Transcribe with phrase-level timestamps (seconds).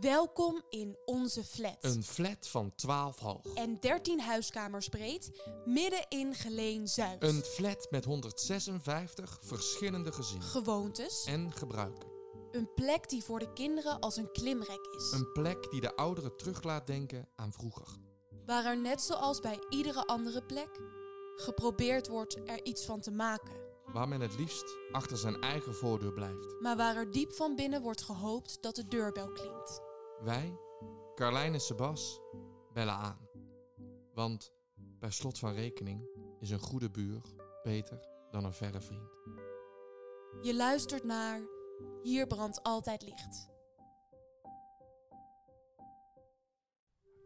[0.00, 1.76] Welkom in onze flat.
[1.80, 3.54] Een flat van 12 hoog.
[3.54, 5.30] En 13 huiskamers breed,
[5.64, 7.22] midden in Geleen Zuid.
[7.22, 11.24] Een flat met 156 verschillende gezinnen Gewoontes.
[11.24, 12.08] en gebruiken.
[12.50, 15.12] Een plek die voor de kinderen als een klimrek is.
[15.12, 17.86] Een plek die de ouderen terug laat denken aan vroeger.
[18.46, 20.80] Waar er net zoals bij iedere andere plek
[21.36, 23.66] geprobeerd wordt er iets van te maken.
[23.92, 26.60] Waar men het liefst achter zijn eigen voordeur blijft.
[26.60, 29.86] Maar waar er diep van binnen wordt gehoopt dat de deurbel klinkt.
[30.20, 30.58] Wij,
[31.14, 32.20] Carlijn en Sebas,
[32.72, 33.28] bellen aan.
[34.14, 34.52] Want
[34.98, 36.08] per slot van rekening
[36.40, 37.22] is een goede buur
[37.62, 39.10] beter dan een verre vriend.
[40.42, 41.40] Je luistert naar
[42.02, 43.48] Hier brandt altijd licht.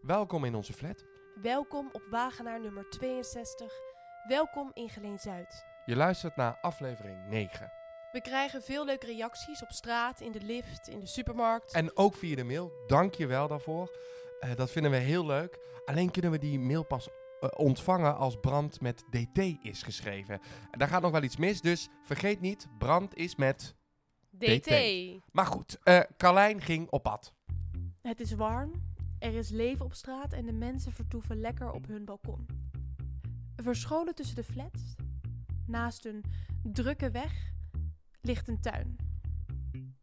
[0.03, 1.05] Welkom in onze flat.
[1.43, 3.73] Welkom op Wagenaar nummer 62.
[4.29, 5.65] Welkom in Geleen Zuid.
[5.87, 7.82] Je luistert naar aflevering 9.
[8.13, 11.73] We krijgen veel leuke reacties op straat, in de lift, in de supermarkt.
[11.73, 12.73] En ook via de mail.
[12.87, 13.97] Dank je wel daarvoor.
[14.41, 15.59] Eh, dat vinden we heel leuk.
[15.85, 20.41] Alleen kunnen we die mail pas eh, ontvangen als brand met DT is geschreven.
[20.71, 23.75] En daar gaat nog wel iets mis, dus vergeet niet, brand is met...
[24.31, 24.71] DT.
[25.33, 27.33] Maar goed, eh Carlijn ging op pad.
[28.03, 28.73] Het is warm,
[29.19, 32.47] er is leven op straat en de mensen vertoeven lekker op hun balkon.
[33.57, 34.95] Verscholen tussen de flats,
[35.67, 36.25] naast een
[36.63, 37.52] drukke weg,
[38.23, 38.97] ligt een tuin.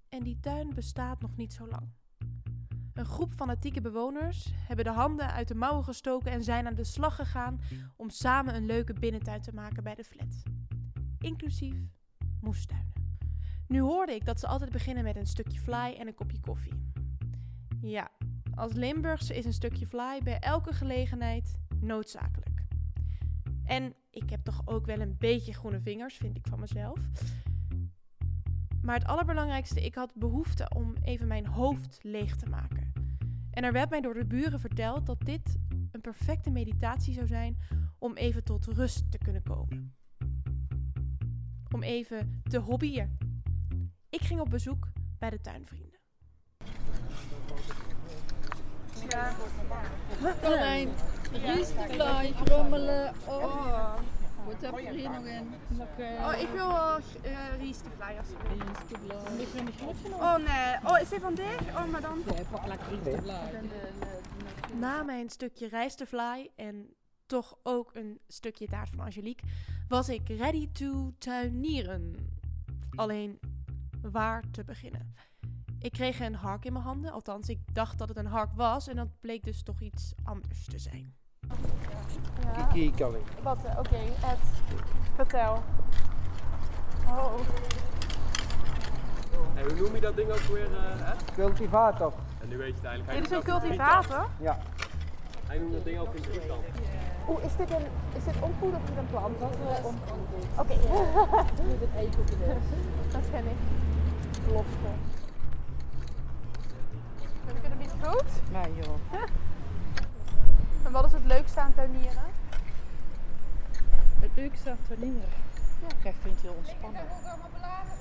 [0.09, 1.89] En die tuin bestaat nog niet zo lang.
[2.93, 6.83] Een groep fanatieke bewoners hebben de handen uit de mouwen gestoken en zijn aan de
[6.83, 7.61] slag gegaan
[7.95, 10.43] om samen een leuke binnentuin te maken bij de flat.
[11.19, 11.75] Inclusief
[12.41, 12.93] moestuinen.
[13.67, 16.91] Nu hoorde ik dat ze altijd beginnen met een stukje fly en een kopje koffie.
[17.81, 18.11] Ja,
[18.55, 22.65] als Limburgse is een stukje fly bij elke gelegenheid noodzakelijk.
[23.63, 26.99] En ik heb toch ook wel een beetje groene vingers, vind ik van mezelf.
[28.89, 32.93] Maar het allerbelangrijkste, ik had behoefte om even mijn hoofd leeg te maken.
[33.51, 35.57] En er werd mij door de buren verteld dat dit
[35.91, 37.57] een perfecte meditatie zou zijn
[37.99, 39.95] om even tot rust te kunnen komen.
[41.73, 43.17] Om even te hobbyen.
[44.09, 44.87] Ik ging op bezoek
[45.19, 45.99] bij de tuinvrienden.
[51.87, 53.13] Blijven, rommelen.
[53.27, 53.95] Oh.
[54.45, 55.53] Wat heb je hier nog in?
[55.97, 59.05] Eh, Oh, ik wil wel uh, Ries de Fly alsjeblieft.
[59.05, 59.39] blijven.
[59.39, 60.19] Ik vind het goed genoeg.
[60.19, 61.59] Oh nee, oh is dit van dit?
[61.75, 62.21] Oh, maar dan...
[62.25, 63.69] Ja, pak lekker blijven.
[64.79, 66.93] Na mijn stukje rijstefly en
[67.25, 69.47] toch ook een stukje taart van Angelique,
[69.87, 72.15] was ik ready to tuinieren.
[72.95, 73.39] Alleen,
[74.01, 75.13] waar te beginnen?
[75.79, 78.87] Ik kreeg een hark in mijn handen, althans ik dacht dat het een hark was
[78.87, 81.13] en dat bleek dus toch iets anders te zijn.
[82.71, 83.23] Kiki Calling.
[83.43, 84.37] Wat, eh, oké, Ed,
[85.15, 85.63] vertel.
[87.07, 87.33] Oh,
[89.55, 90.67] En hoe noem je dat ding ook weer?
[90.75, 92.13] eh Cultivator.
[92.41, 93.17] En nu weet je het eigenlijk.
[93.19, 94.27] dit is een cultivator.
[94.39, 94.57] Ja.
[95.47, 96.63] Hij noemt dat ding ook in drietal.
[97.29, 97.85] Oeh, is dit een,
[98.17, 99.39] is dit ompoed of is dit een plant?
[99.39, 99.49] Dat
[99.79, 100.45] is ompoed.
[100.57, 100.73] Oké.
[103.11, 103.57] dat ken ik.
[104.47, 104.89] Belofte.
[107.45, 108.51] Vind ik het niet goed?
[108.51, 109.21] Nee joh.
[110.89, 112.23] En wat is het leukste aan tuinieren?
[114.19, 115.29] Het leukste aan tuinieren.
[115.81, 116.09] Ja.
[116.09, 117.01] Ik vind het heel ontspannen.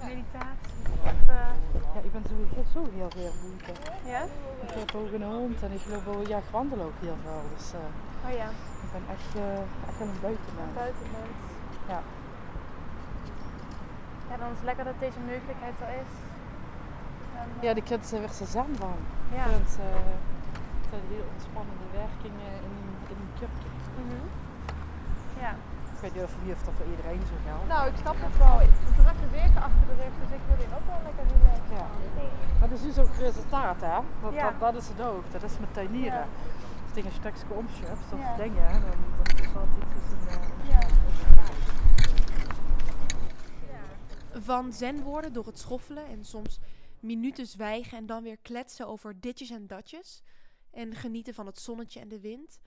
[0.04, 0.82] Meditatie.
[1.04, 1.52] Of, eh,
[1.94, 3.72] Ja, ik ben sowieso zo heel veel moeite.
[4.14, 4.22] ja?
[4.66, 7.42] Ik heb ook een hond en ik loop ook, ja, ik wandel ook heel veel.
[7.56, 8.48] Dus eh, Oh ja,
[8.84, 10.74] ik ben echt, eh, echt een buitenmens.
[10.74, 11.36] buitenmens.
[11.88, 12.00] Ja.
[14.30, 16.12] Ja, dan is het lekker dat deze mogelijkheid er is.
[17.40, 18.96] En, Ja, die kind werd er zen van.
[19.38, 19.44] ja.
[20.90, 23.70] Eh, het zijn heel ontspannende werkingen in een, in een kurkje.
[24.00, 24.24] Mhm.
[25.44, 25.52] ja.
[25.94, 27.66] Ik weet niet of, dat voor iedereen zo geldt.
[27.74, 28.56] Nou, ik snap het wel.
[28.62, 31.76] Een drukke weken achter de rug, dus ik wil hier ook wel lekker relaxen.
[31.82, 31.88] Ja.
[32.58, 33.98] Maar dat is dus ook resultaat, hè?
[34.24, 34.42] Want Ja.
[34.50, 35.24] dat, dat is het ook.
[35.32, 36.24] Dat is met tuinieren.
[36.28, 36.82] Ja.
[36.84, 38.36] Als dingen een stukje omschuift of Ja.
[38.36, 38.80] dingen, dan,
[39.22, 40.80] dan is het altijd dus een eh, Ja.
[44.40, 46.60] Van zen worden door het schoffelen en soms
[47.00, 50.22] minuten zwijgen en dan weer kletsen over ditjes en datjes
[50.70, 52.58] en genieten van het zonnetje en de wind,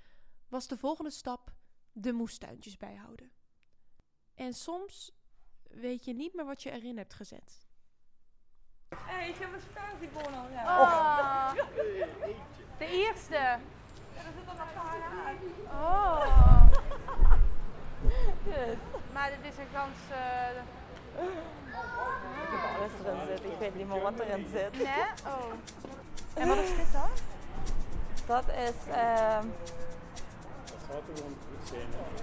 [0.47, 1.51] was de volgende stap
[1.91, 3.31] de moestuintjes bijhouden.
[4.35, 5.11] En soms
[5.69, 7.65] weet je niet meer wat je erin hebt gezet.
[8.95, 10.51] Hé, ik heb een spaardiebonnen.
[10.51, 10.81] Ja.
[10.81, 11.53] Oh.
[12.77, 13.33] De eerste.
[13.35, 13.59] Ja,
[14.15, 14.79] er zit er nog een
[15.71, 16.71] Oh.
[19.13, 19.97] Maar dit is een kans.
[20.09, 20.49] eh
[22.77, 23.51] alles erin zit.
[23.51, 24.73] Ik weet niet meer wat erin zit.
[24.73, 25.05] nee?
[25.25, 25.51] Oh.
[26.33, 27.09] En wat is dit dan?
[28.31, 28.93] Dat is.
[28.93, 29.45] ehm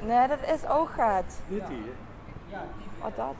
[0.06, 1.40] nee, dat is oogaat.
[1.48, 1.92] Dit hier.
[3.00, 3.34] Wat dat?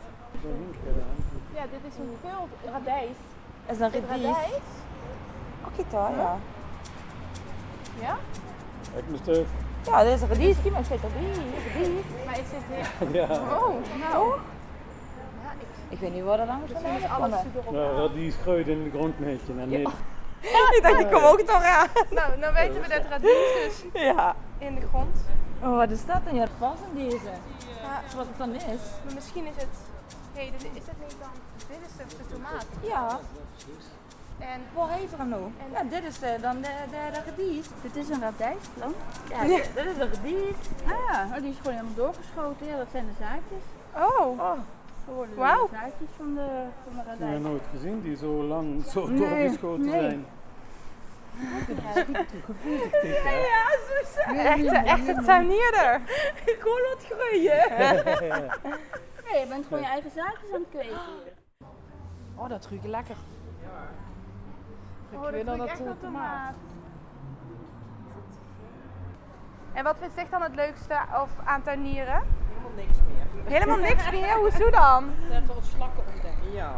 [1.54, 3.16] Ja, dit is een guld radijs.
[3.66, 4.46] Is een radijs?
[5.64, 6.36] Oh, gitaar, ja.
[8.00, 8.16] Ja?
[8.96, 9.44] Ik moest de...
[9.84, 11.00] Ja, dit is een radiesje, maar ik zit.
[11.02, 12.04] Radies.
[12.26, 13.12] Maar is dit heel...
[13.20, 14.38] Ja, Oh, nou.
[15.88, 19.14] Ik weet niet waar dat anders is Alles door nou, die scheut in de grond
[19.18, 19.90] een beetje.
[20.40, 21.88] Ik dacht, die kom ook toch aan.
[22.11, 24.35] Nou, nou weten we dat radies dus Ja.
[24.58, 25.17] in de grond.
[25.62, 26.35] Oh, wat is dat dan?
[26.35, 27.25] Ja, vast in deze.
[27.82, 28.62] Ja, Wat het dan is.
[29.05, 29.67] maar misschien is het...
[30.35, 31.31] Hé, dit is het niet dan...
[31.69, 32.67] Dit is de, de tomaat.
[32.81, 33.19] Ja,
[34.38, 35.43] En waar heet er nou?
[35.43, 37.67] En- Ja, dit is de, dan de, de, de radies.
[37.82, 38.96] Dit is een radijsplant.
[39.29, 40.56] Ja, dit, dit is een radies.
[40.87, 42.67] Ah, oh, die is gewoon helemaal doorgeschoten.
[42.67, 43.64] Ja, dat zijn de zaadjes.
[43.96, 44.58] Oh, Oh,
[45.16, 45.69] Dat de Wauw.
[45.72, 49.84] zaadjes van de, van de Ik heb nooit gezien die zo lang zo Nee, doorgeschoten
[49.84, 50.00] nee.
[50.00, 50.26] zijn.
[53.49, 53.66] ja,
[54.14, 54.20] zo.
[54.32, 56.00] Echte, echte tuinierder.
[56.44, 57.66] ik hoor wat groeien.
[59.32, 60.99] Nee, je bent gewoon je eigen zaadjes aan het kweken.
[62.37, 63.16] Oh, dat ruikt lekker.
[65.14, 66.54] Oh, dat ruikt echt naar tomaat.
[69.72, 72.22] En wat vindt zich dan het leukste of aan tuinieren?
[72.76, 73.52] Helemaal niks meer.
[73.52, 74.36] Helemaal niks meer?
[74.36, 75.10] Hoezo dan?
[75.28, 76.52] Net al slakken ontdekken.
[76.52, 76.72] Ja.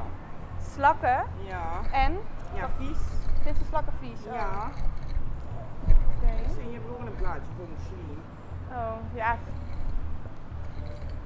[0.75, 1.81] Slakken Ja.
[1.92, 2.19] en?
[2.54, 2.98] Ja, vies.
[3.44, 4.22] Dit is slakkenvies.
[4.25, 4.70] Ja.
[6.16, 6.32] Oké.
[6.69, 8.22] Je hebt ook een plaatje voor misschien.
[8.70, 9.37] Oh, ja.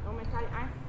[0.05, 0.84] Dan ga je eigenlijk...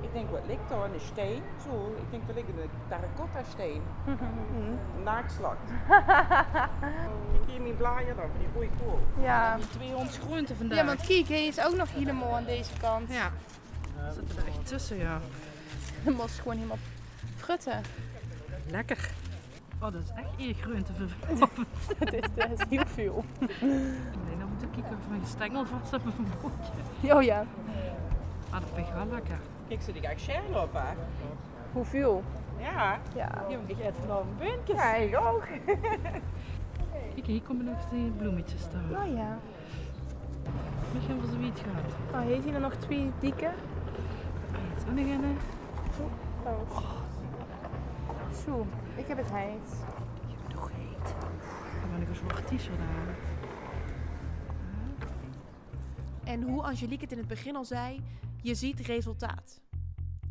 [0.00, 0.84] Ik denk, wat ligt daar?
[0.84, 1.42] Een steen?
[1.64, 3.82] Zo, ik denk, er ligt een terracotta steen.
[4.04, 5.56] Hm, Naakslak.
[5.88, 9.00] Kijk hier mijn blaadje dan, van die goeie kool.
[9.24, 9.56] Ja.
[9.56, 10.78] Die 200 groenten vandaag.
[10.78, 13.10] Ja, want kijk, hij is ook nog helemaal aan deze kant.
[13.10, 13.30] Ja.
[14.12, 15.20] Zit er echt tussen, ja.
[16.04, 16.78] Dan moest gewoon helemaal
[17.36, 17.80] frutten.
[18.66, 19.10] Lekker.
[19.80, 21.06] Oh, dat is echt eer groente voor
[21.98, 23.24] dat, is, dat is heel veel.
[23.60, 27.14] Nee, dan moet ik kijken of mijn stengel vast op mijn broodje.
[27.14, 27.44] Oh ja.
[28.50, 29.38] Ah, dat vind ik wel lekker.
[29.72, 30.94] Ik echt scherp op, hè?
[31.72, 32.22] Hoeveel?
[32.58, 32.98] Ja.
[33.14, 33.44] Ja.
[33.48, 34.74] Hier heb ik echt een puntje.
[34.74, 35.46] Ja, ik ook.
[37.14, 38.96] Kijk, hier komen nog die bloemetjes staan.
[38.96, 39.38] Oh ja.
[40.94, 42.14] Misschien voor zoiets gaat.
[42.14, 43.46] Oh, heeft hij er nog twee dikke?
[43.46, 45.36] Ah, is nog een.
[46.44, 46.78] Oh.
[48.44, 48.66] Zo,
[48.96, 49.84] ik heb het heet.
[50.48, 51.14] Toch heet.
[51.80, 53.14] Dan ben ik een zwart t-shirt aan.
[56.24, 58.02] En hoe Angelique het in het begin al zei,
[58.42, 59.60] je ziet resultaat.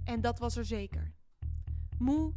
[0.03, 1.11] En dat was er zeker.
[1.97, 2.33] Moe,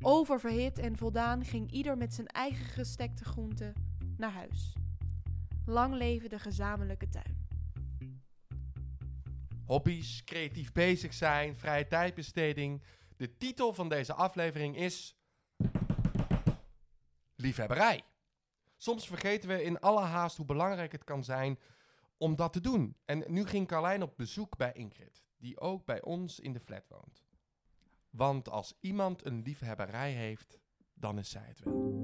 [0.00, 3.74] oververhit en voldaan ging ieder met zijn eigen gestekte groenten
[4.16, 4.72] naar huis.
[5.66, 7.48] Lang leven de gezamenlijke tuin.
[9.64, 12.82] Hobby's, creatief bezig zijn, vrije tijdbesteding.
[13.16, 15.16] De titel van deze aflevering is.
[17.34, 18.02] Liefhebberij.
[18.76, 21.58] Soms vergeten we in alle haast hoe belangrijk het kan zijn
[22.20, 22.96] om dat te doen.
[23.04, 26.88] En nu ging Carlijn op bezoek bij Ingrid, die ook bij ons in de flat
[26.88, 27.24] woont.
[28.10, 30.58] Want als iemand een liefhebberij heeft,
[30.94, 31.98] dan is zij het wel.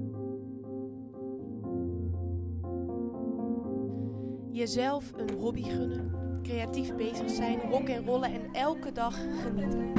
[4.51, 9.93] Jezelf een hobby gunnen, creatief bezig zijn, rock en rollen en elke dag genieten.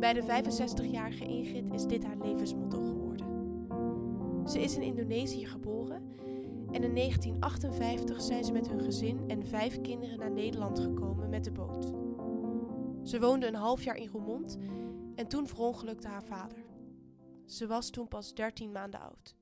[0.00, 3.26] Bij de 65-jarige Ingrid is dit haar levensmotto geworden.
[4.48, 6.14] Ze is in Indonesië geboren
[6.74, 11.44] en in 1958 zijn ze met hun gezin en vijf kinderen naar Nederland gekomen met
[11.44, 11.84] de boot.
[13.08, 14.58] Ze woonde een half jaar in Roermond
[15.14, 16.64] en toen verongelukte haar vader.
[17.46, 19.34] Ze was toen pas 13 maanden oud.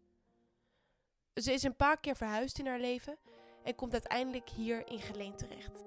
[1.34, 3.16] Ze is een paar keer verhuisd in haar leven
[3.62, 5.84] en komt uiteindelijk hier in Geleen terecht.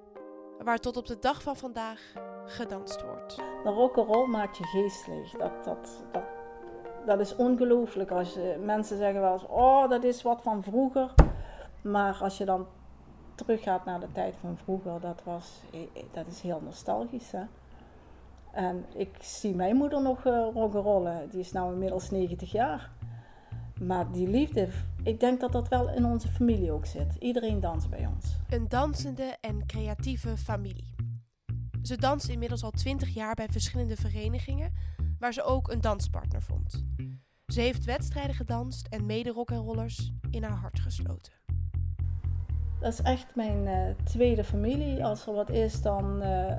[0.63, 2.13] Waar tot op de dag van vandaag
[2.45, 3.35] gedanst wordt.
[3.35, 5.31] De rock'n'roll maakt je geestelijk.
[5.37, 6.23] Dat, dat, dat,
[7.05, 8.11] dat is ongelooflijk.
[8.11, 11.13] Als je, mensen zeggen wel eens, oh dat is wat van vroeger.
[11.85, 12.67] Maar als je dan
[13.35, 17.31] teruggaat naar de tijd van vroeger, dat, was, eh, dat is heel nostalgisch.
[17.31, 17.43] Hè?
[18.51, 21.29] En ik zie mijn moeder nog uh, rock'n'rollen.
[21.29, 22.91] Die is nu inmiddels 90 jaar.
[23.81, 24.69] Maar die liefde,
[25.03, 27.15] ik denk dat dat wel in onze familie ook zit.
[27.19, 28.37] Iedereen danst bij ons.
[28.49, 30.93] Een dansende en creatieve familie.
[31.81, 34.73] Ze danst inmiddels al 20 jaar bij verschillende verenigingen,
[35.19, 36.85] waar ze ook een danspartner vond.
[37.47, 41.44] Ze heeft wedstrijden gedanst en mede rock'n'rollers in haar hart gesloten.
[42.79, 45.05] Dat is echt mijn uh, tweede familie.
[45.05, 46.51] Als er wat is, dan, uh,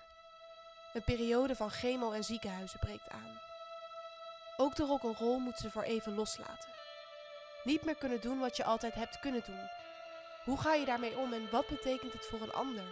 [0.94, 3.45] Een periode van chemo en ziekenhuizen breekt aan.
[4.58, 6.70] Ook de rock'n'roll moet ze voor even loslaten.
[7.64, 9.70] Niet meer kunnen doen wat je altijd hebt kunnen doen.
[10.44, 12.84] Hoe ga je daarmee om en wat betekent het voor een ander?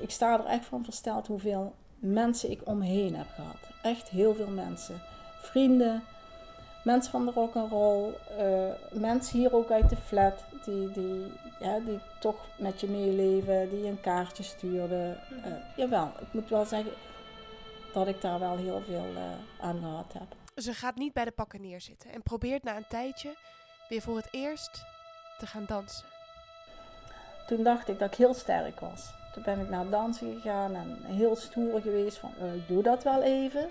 [0.00, 3.56] Ik sta er echt van versteld hoeveel mensen ik om me heen heb gehad.
[3.82, 5.02] Echt heel veel mensen.
[5.42, 6.04] Vrienden,
[6.84, 11.98] mensen van de rock'n'roll, uh, mensen hier ook uit de flat die, die, ja, die
[12.20, 15.20] toch met je meeleven, die een kaartje stuurden.
[15.30, 16.92] Uh, jawel, ik moet wel zeggen
[17.92, 20.39] dat ik daar wel heel veel uh, aan gehad heb.
[20.56, 23.36] Ze gaat niet bij de pakken neerzitten en probeert na een tijdje
[23.88, 24.84] weer voor het eerst
[25.38, 26.06] te gaan dansen.
[27.46, 29.10] Toen dacht ik dat ik heel sterk was.
[29.32, 33.22] Toen ben ik naar dansen gegaan en heel stoer geweest van ik doe dat wel
[33.22, 33.70] even.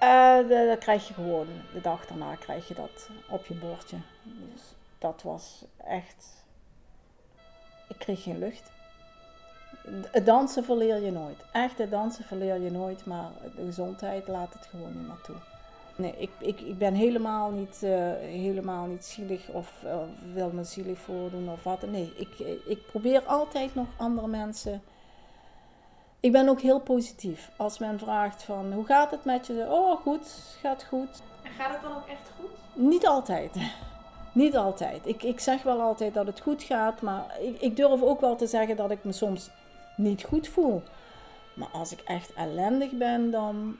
[0.00, 3.96] En uh, dan krijg je gewoon, de dag daarna krijg je dat op je bordje.
[4.22, 4.62] Dus
[4.98, 6.44] dat was echt,
[7.88, 8.70] ik kreeg geen lucht.
[10.10, 11.38] Het dansen verleer je nooit.
[11.52, 15.36] Echt, het dansen verleer je nooit, maar de gezondheid laat het gewoon niet meer toe.
[15.96, 19.96] Nee, ik, ik, ik ben helemaal niet, uh, helemaal niet zielig of uh,
[20.32, 21.90] wil me zielig voordoen of wat.
[21.90, 24.82] Nee, ik, ik probeer altijd nog andere mensen
[26.22, 27.50] ik ben ook heel positief.
[27.56, 29.66] Als men vraagt van hoe gaat het met je?
[29.68, 31.22] Oh, goed, gaat goed.
[31.42, 32.50] En gaat het dan ook echt goed?
[32.74, 33.54] Niet altijd.
[34.32, 35.06] Niet altijd.
[35.06, 38.36] Ik, ik zeg wel altijd dat het goed gaat, maar ik, ik durf ook wel
[38.36, 39.50] te zeggen dat ik me soms
[39.96, 40.82] niet goed voel.
[41.54, 43.76] Maar als ik echt ellendig ben, dan,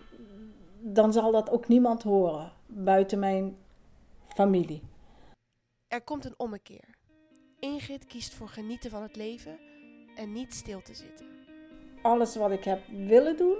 [0.80, 3.56] dan zal dat ook niemand horen, buiten mijn
[4.26, 4.82] familie.
[5.88, 6.84] Er komt een ommekeer.
[7.58, 9.58] Ingrid kiest voor genieten van het leven
[10.16, 11.32] en niet stil te zitten
[12.02, 13.56] alles wat ik heb willen doen,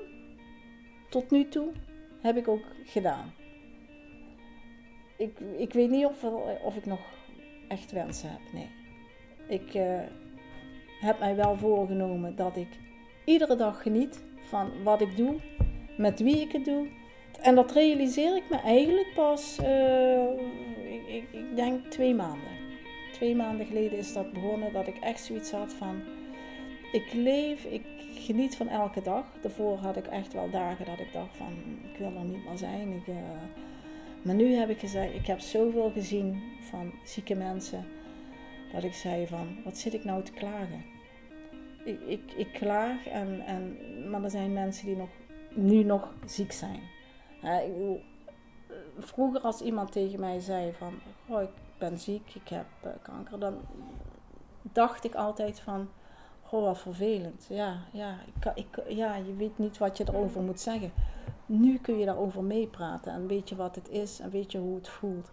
[1.09, 1.73] tot nu toe,
[2.21, 3.33] heb ik ook gedaan.
[5.17, 6.25] Ik, ik weet niet of,
[6.63, 7.01] of ik nog
[7.69, 8.71] echt wensen heb, nee.
[9.49, 10.01] Ik uh,
[11.03, 12.69] heb mij wel voorgenomen dat ik
[13.25, 15.35] iedere dag geniet van wat ik doe,
[15.97, 16.87] met wie ik het doe.
[17.41, 20.31] En dat realiseer ik me eigenlijk pas, uh,
[20.95, 22.51] ik, ik, ik denk twee maanden.
[23.13, 26.03] Twee maanden geleden is dat begonnen dat ik echt zoiets had van,
[26.93, 27.83] ik leef, ik
[28.15, 29.25] geniet van elke dag.
[29.41, 31.53] Daarvoor had ik echt wel dagen dat ik dacht van
[31.93, 32.93] ik wil er niet meer zijn.
[32.93, 33.15] Ik, uh...
[34.23, 37.85] maar nu heb ik gezegd, ik heb zoveel gezien van zieke mensen.
[38.73, 40.85] Dat ik zei van wat zit ik nou te klagen?
[41.85, 43.77] Ik, ik, ik klaag, en, en,
[44.11, 45.09] maar er zijn mensen die nog,
[45.55, 46.81] nu nog ziek zijn.
[48.99, 50.95] vroeger als iemand tegen mij zei van
[51.27, 53.55] oh, ik ben ziek, ik heb uh, kanker, dan
[54.63, 55.89] dacht ik altijd van
[56.55, 57.47] Oh, wat vervelend.
[57.49, 60.93] Ja, ja, ik, ik, ja, je weet niet wat je erover moet zeggen.
[61.47, 64.75] Nu kun je daarover meepraten en weet je wat het is en weet je hoe
[64.75, 65.31] het voelt.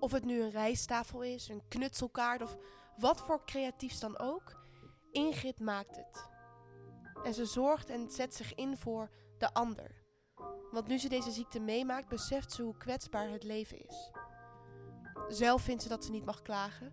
[0.00, 2.56] Of het nu een rijsttafel is, een knutselkaart of
[2.96, 4.58] wat voor creatiefs dan ook,
[5.12, 6.28] Ingrid maakt het.
[7.24, 10.02] En ze zorgt en zet zich in voor de ander.
[10.70, 14.10] Want nu ze deze ziekte meemaakt, beseft ze hoe kwetsbaar het leven is.
[15.28, 16.92] Zelf vindt ze dat ze niet mag klagen,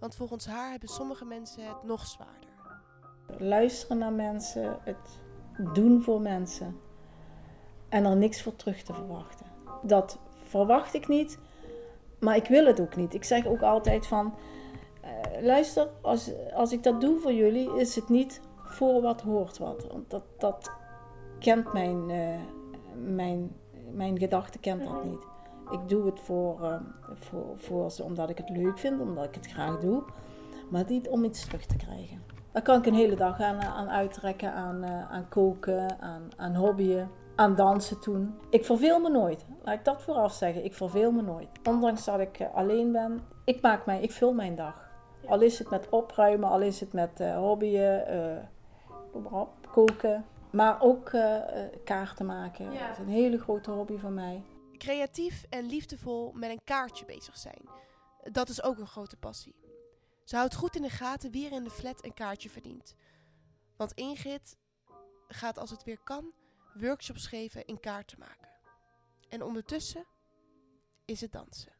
[0.00, 2.48] want volgens haar hebben sommige mensen het nog zwaarder.
[3.38, 5.20] Luisteren naar mensen, het
[5.74, 6.80] doen voor mensen
[7.88, 9.46] en er niks voor terug te verwachten.
[9.82, 11.38] Dat verwacht ik niet,
[12.20, 13.14] maar ik wil het ook niet.
[13.14, 14.34] Ik zeg ook altijd van,
[15.04, 19.58] uh, luister, als, als ik dat doe voor jullie, is het niet voor wat hoort
[19.58, 19.86] wat.
[19.92, 20.70] Want dat, dat
[21.38, 22.40] kent mijn, uh,
[22.94, 23.56] mijn,
[23.92, 25.26] mijn gedachte kent dat niet.
[25.70, 26.74] Ik doe het voor, uh,
[27.14, 30.02] voor, voor ze omdat ik het leuk vind, omdat ik het graag doe.
[30.68, 32.22] Maar niet om iets terug te krijgen.
[32.52, 36.54] Daar kan ik een hele dag aan, aan uittrekken, aan, uh, aan koken, aan, aan
[36.54, 38.40] hobbyen, aan dansen doen.
[38.50, 39.44] Ik verveel me nooit.
[39.62, 40.64] Laat ik dat vooraf zeggen.
[40.64, 41.48] Ik verveel me nooit.
[41.68, 44.90] Ondanks dat ik uh, alleen ben, ik, maak mij, ik vul mijn dag.
[45.26, 48.50] Al is het met opruimen, al is het met uh, hobbyen,
[49.70, 50.24] koken.
[50.50, 51.10] Maar ook
[51.84, 52.72] kaarten maken.
[52.72, 52.86] Ja.
[52.86, 54.42] Dat is een hele grote hobby van mij.
[54.78, 57.68] Creatief en liefdevol met een kaartje bezig zijn.
[58.22, 59.54] Dat is ook een grote passie.
[60.24, 62.94] Ze houdt goed in de gaten wie er in de flat een kaartje verdient.
[63.76, 64.56] Want Ingrid
[65.28, 66.32] gaat als het weer kan
[66.74, 68.48] workshops geven in kaarten maken.
[69.28, 70.04] En ondertussen
[71.04, 71.72] is het dansen.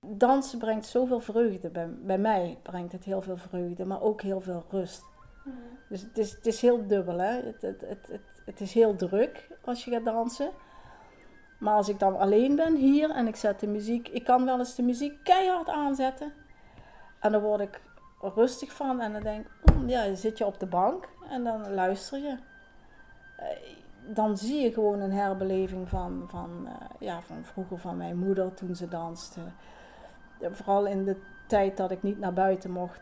[0.00, 1.70] Dansen brengt zoveel vreugde.
[1.70, 5.04] Bij, bij mij brengt het heel veel vreugde, maar ook heel veel rust.
[5.44, 5.56] Mhm.
[5.88, 7.18] Dus het is, het is heel dubbel.
[7.18, 7.42] Hè?
[7.42, 10.50] Het, het, het, het, het is heel druk als je gaat dansen.
[11.58, 14.58] Maar als ik dan alleen ben hier en ik zet de muziek, ik kan wel
[14.58, 16.32] eens de muziek keihard aanzetten.
[17.20, 17.80] En dan word ik
[18.20, 21.44] rustig van en dan denk ik, oh, ja, dan zit je op de bank en
[21.44, 22.36] dan luister je.
[24.06, 28.54] Dan zie je gewoon een herbeleving van, van, eh, ja, van vroeger van mijn moeder
[28.54, 29.40] toen ze danste.
[30.40, 33.00] Vooral in de tijd dat ik niet naar buiten mocht.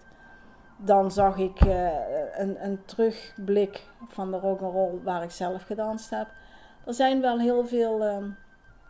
[0.76, 6.28] Dan zag ik eh, een, een terugblik van de rock'n'roll waar ik zelf gedanst heb.
[6.86, 8.04] Er zijn wel heel veel.
[8.04, 8.26] ehm,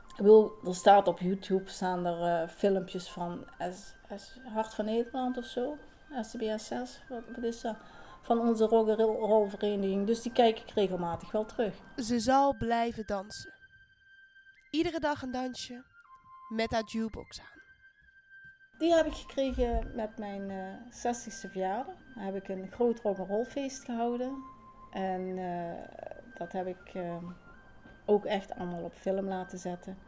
[0.08, 4.84] ik bedoel, er staat op YouTube staan er eh, filmpjes van S, S, Hart van
[4.84, 5.76] Nederland of zo.
[6.20, 7.76] SBS 6, wat, wat is dat?
[8.22, 10.06] Van onze rock'n'roll vereniging.
[10.06, 11.74] Dus die kijk ik regelmatig wel terug.
[11.96, 13.52] Ze zal blijven dansen.
[14.70, 15.84] Iedere dag een dansje
[16.48, 17.60] met haar jukebox aan.
[18.78, 21.94] Die heb ik gekregen met mijn eh 60ste verjaardag.
[22.14, 24.44] Daar heb ik een groot rock'n'roll feest gehouden.
[24.90, 27.16] En eh, dat heb ik eh,
[28.06, 29.98] ook echt allemaal op film laten zetten.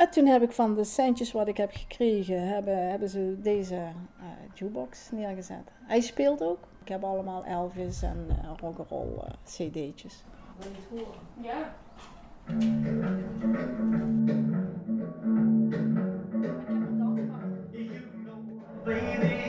[0.00, 3.74] En toen heb ik van de centjes wat ik heb gekregen, hebben, hebben ze deze
[3.74, 5.70] eh jukebox neergezet.
[5.82, 6.58] Hij speelt ook.
[6.82, 10.24] Ik heb allemaal Elvis en eh rock'n'roll eh, cd'tjes.
[10.58, 11.20] Wil je het horen?
[11.40, 11.74] Ja.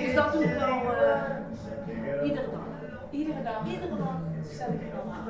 [0.05, 2.67] Dus dat doe ik wel eh, iedere dag.
[3.11, 3.67] Iedere dag?
[3.67, 5.21] Iedere dag stel ik er wel aan.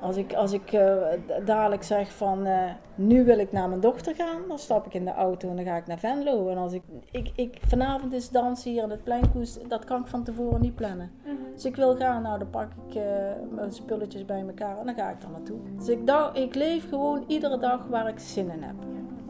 [0.00, 0.96] Als ik, als ik eh,
[1.44, 5.04] dadelijk zeg van eh, nu wil ik naar mijn dochter gaan, dan stap ik in
[5.04, 6.48] de auto en dan ga ik naar Venlo.
[6.48, 10.06] En als ik, ik, ik vanavond is dansen hier in het pleinkoes, dat kan ik
[10.06, 11.10] van tevoren niet plannen.
[11.54, 13.04] Dus ik wil gaan, nou dan pak ik eh,
[13.50, 15.58] mijn spulletjes bij elkaar en dan ga ik daar naartoe.
[15.76, 16.00] Dus ik,
[16.32, 18.76] ik leef gewoon iedere dag waar ik zin in heb.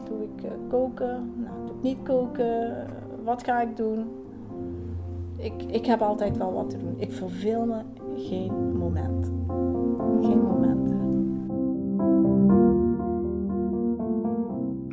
[0.03, 1.33] Doe ik koken?
[1.35, 2.87] Nou, doe ik niet koken?
[3.23, 4.25] Wat ga ik doen?
[5.37, 6.93] Ik, ik heb altijd wel wat te doen.
[6.97, 7.81] Ik verveel me
[8.15, 9.25] geen moment.
[10.21, 10.56] Geen moment.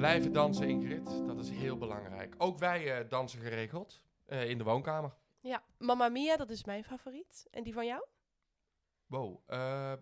[0.04, 1.26] Blijven dansen, Ingrid.
[1.26, 2.34] Dat is heel belangrijk.
[2.38, 5.14] Ook wij eh, dansen geregeld eh, in de woonkamer.
[5.40, 7.46] Ja, Mamma Mia, dat is mijn favoriet.
[7.50, 8.04] En die van jou?
[9.06, 9.40] Wow.
[9.46, 9.92] eh,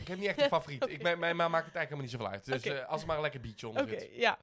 [0.00, 0.88] ik heb niet echt een favoriet.
[0.88, 2.64] ik, mijn, mijn ma maakt het eigenlijk helemaal niet zoveel uit.
[2.64, 4.14] Dus eh, als er maar een lekker beatje onder Oké, zit.
[4.14, 4.38] ja.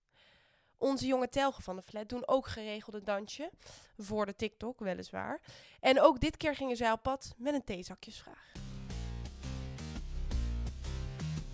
[0.77, 3.51] Onze jonge telgen van de flat doen ook geregeld een dansje.
[3.97, 5.41] Voor de TikTok, weliswaar.
[5.79, 8.51] En ook dit keer gingen zij op pad met een theezakjesvraag.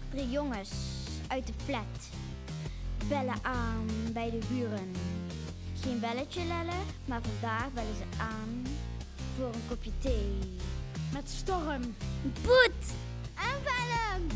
[0.09, 0.96] Drie jongens
[1.27, 2.09] uit de flat
[3.07, 4.91] bellen aan bij de buren.
[5.81, 8.63] Geen belletje lellen, maar vandaag bellen ze aan
[9.37, 10.39] voor een kopje thee.
[11.13, 11.95] Met storm,
[12.43, 12.93] boet
[13.35, 14.27] en velm.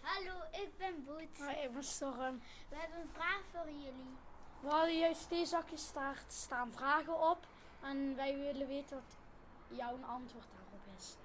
[0.00, 1.38] Hallo, ik ben Boet.
[1.38, 2.40] Hoi, ik ben Storm.
[2.78, 4.16] We hebben een vraag voor jullie.
[4.60, 7.46] We hadden juist theezakjes, daar staan vragen op.
[7.82, 9.16] En wij willen weten wat
[9.78, 11.16] jouw antwoord daarop is.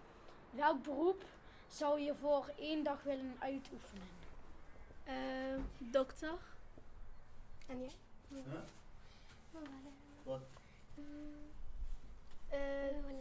[0.49, 1.23] Welk beroep
[1.67, 4.07] zou je voor één dag willen uitoefenen?
[5.77, 6.37] dokter.
[7.67, 7.95] En jij?
[10.23, 10.41] Wat?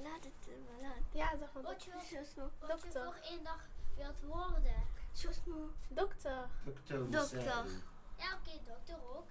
[0.02, 1.04] laat het maar laat.
[1.12, 1.62] Ja, zeg maar.
[1.62, 2.24] Wat je, wat je
[2.66, 3.04] Dokter.
[3.04, 4.86] voor één dag wilt worden.
[5.88, 6.48] Dokter.
[7.10, 7.91] Dokter.
[8.22, 9.26] Ja, oké, dokter ook.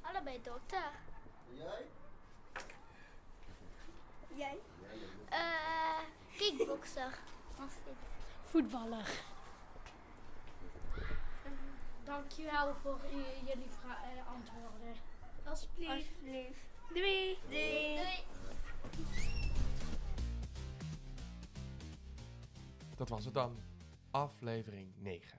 [0.00, 0.90] Allebei dokter.
[1.54, 1.86] Jij?
[4.34, 4.58] Jij?
[5.28, 5.98] Eh,
[6.36, 7.18] kickboxer.
[7.58, 7.94] Was dit.
[8.42, 9.20] Voetballer.
[12.04, 13.00] Dankjewel voor
[13.46, 14.94] jullie vra- eh, antwoorden.
[15.44, 15.90] Alsjeblieft.
[15.92, 16.60] Alsjeblieft.
[16.94, 17.38] Doei.
[17.48, 18.24] Doei.
[22.96, 23.56] Dat was het dan.
[24.10, 25.38] Aflevering 9.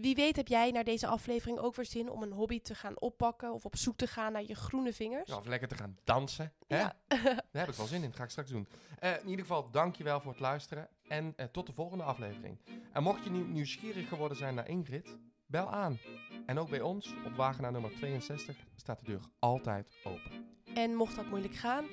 [0.00, 3.00] Wie weet heb jij naar deze aflevering ook weer zin om een hobby te gaan
[3.00, 5.28] oppakken of op zoek te gaan naar je groene vingers?
[5.30, 6.52] Ja, of lekker te gaan dansen.
[6.66, 6.78] Hè?
[6.78, 6.96] Ja.
[7.24, 8.08] Daar heb ik wel zin in.
[8.08, 8.68] Dat ga ik straks doen.
[8.98, 10.88] Eh, in ieder geval, dankjewel voor het luisteren.
[11.08, 12.58] En eh, tot de volgende aflevering.
[12.92, 15.98] En mocht je nieuw- nieuwsgierig geworden zijn naar Ingrid, bel aan.
[16.46, 20.46] En ook bij ons, op wagenaar nummer 62, staat de deur altijd open.
[20.74, 21.84] En mocht dat moeilijk gaan,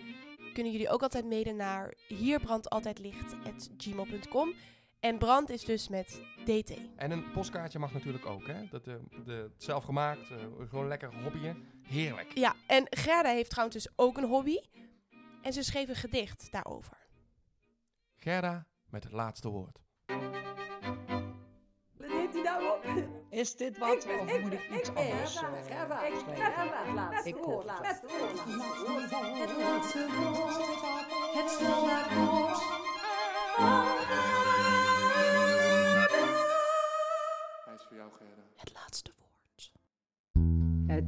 [0.54, 4.54] kunnen jullie ook altijd mailen naar hierbrandt.altijdlicht@gmail.com.
[5.02, 6.74] En brand is dus met DT.
[6.96, 8.68] En een postkaartje mag natuurlijk ook, hè?
[8.70, 8.94] Dat, eh,
[9.26, 10.38] de, zelf gemaakt, eh,
[10.70, 11.70] gewoon lekker hobbyen.
[11.84, 12.32] Heerlijk.
[12.38, 14.58] Ja, en Gerda heeft trouwens dus ook een hobby.
[15.42, 16.98] En ze schreef een gedicht daarover.
[18.16, 19.80] Gerda met het laatste woord.
[21.98, 22.86] Neemt u nou op?
[23.30, 24.06] Is dit wat?
[24.06, 26.46] Ik of ik moet ik ik iets ben- anders Gerda, eh, Gerda, ik- schrijven?
[26.54, 27.80] Gerda, het laatste Ik woord, het.
[27.80, 28.92] laatste woord, laatste.
[29.40, 32.60] Het laatste woord, het standaardwoord
[33.58, 34.31] Hij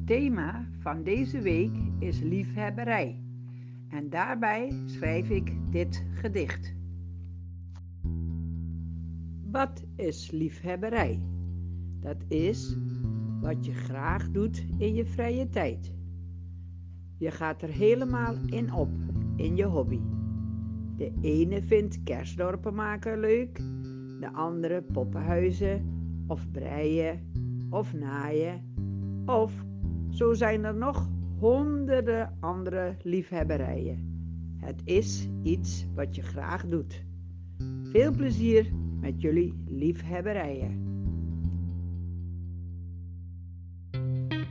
[0.05, 3.21] Thema van deze week is liefhebberij.
[3.89, 6.75] En daarbij schrijf ik dit gedicht.
[9.51, 11.19] Wat is liefhebberij?
[11.99, 12.77] Dat is
[13.41, 15.93] wat je graag doet in je vrije tijd.
[17.17, 18.89] Je gaat er helemaal in op,
[19.35, 19.99] in je hobby.
[20.97, 23.57] De ene vindt kerstdorpen maken leuk,
[24.19, 25.85] de andere poppenhuizen
[26.27, 27.19] of breien
[27.69, 28.71] of naaien.
[29.25, 29.71] Of
[30.13, 34.11] zo zijn er nog honderden andere liefhebberijen.
[34.57, 37.03] Het is iets wat je graag doet.
[37.83, 40.81] Veel plezier met jullie liefhebberijen.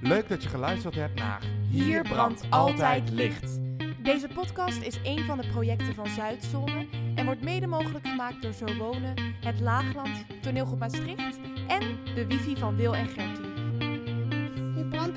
[0.01, 3.61] Leuk dat je geluisterd hebt naar Hier brandt altijd licht.
[4.03, 8.53] Deze podcast is een van de projecten van Zuidzone en wordt mede mogelijk gemaakt door
[8.53, 13.51] Zo Wonen, Het Laagland, Toneelgroep Maastricht en de wifi van Wil en Gertie.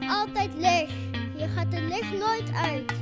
[0.10, 0.92] Altijd licht.
[1.36, 2.94] Hier gaat de licht nooit uit.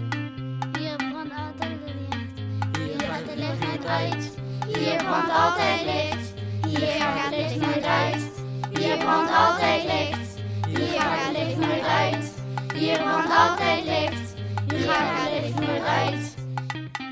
[0.80, 2.40] Hier brandt altijd licht.
[2.78, 4.38] Hier gaat de licht nooit uit.
[4.68, 6.34] Hier brandt altijd licht.
[6.68, 8.32] Hier gaat het licht nooit uit.
[8.72, 10.40] Hier brandt altijd licht.
[10.68, 12.34] Hier gaat het licht nooit uit.
[12.74, 14.34] Hier brandt altijd licht.
[14.68, 16.36] Hier gaat het licht nooit uit.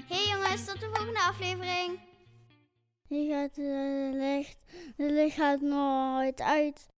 [0.08, 2.00] Hey jongens, tot de volgende aflevering.
[3.08, 4.58] Hier gaat het licht.
[4.96, 6.91] De licht gaat nooit uit.